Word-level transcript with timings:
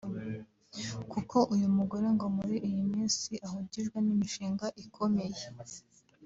Kuko 1.11 1.37
uyu 1.53 1.67
mugore 1.77 2.07
ngo 2.15 2.25
muri 2.37 2.55
iyi 2.67 2.81
minsi 2.91 3.31
ahugijwe 3.47 3.97
n’imishinga 4.01 4.65
ikomeye 4.83 5.41